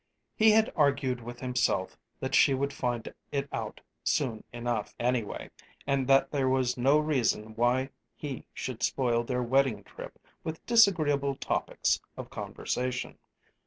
He 0.35 0.49
had 0.49 0.73
argued 0.75 1.21
with 1.21 1.41
himself 1.41 1.95
that 2.19 2.33
she 2.33 2.55
would 2.55 2.73
find 2.73 3.13
it 3.31 3.47
out 3.53 3.81
soon 4.03 4.43
enough, 4.51 4.95
anyway, 4.99 5.51
and 5.85 6.07
that 6.07 6.31
there 6.31 6.49
was 6.49 6.75
no 6.75 6.97
reason 6.97 7.53
why 7.55 7.91
he 8.15 8.47
should 8.51 8.81
spoil 8.81 9.23
their 9.23 9.43
wedding 9.43 9.83
trip 9.83 10.17
with 10.43 10.65
disagreeable 10.65 11.35
topics 11.35 12.01
of 12.17 12.31
conversation. 12.31 13.19